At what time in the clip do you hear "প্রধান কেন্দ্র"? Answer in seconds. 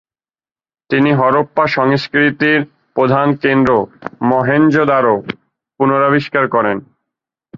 2.95-3.71